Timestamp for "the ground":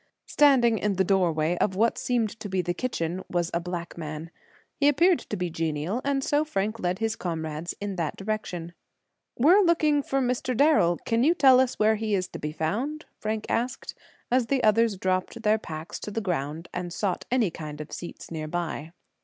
16.09-16.67